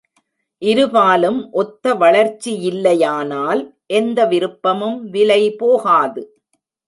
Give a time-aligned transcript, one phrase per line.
[0.61, 3.61] இருபாலும் ஒத்த வளர்ச்சியில்லை யானால்
[3.91, 6.23] எந்த விருப்பமும் விலை போகாது!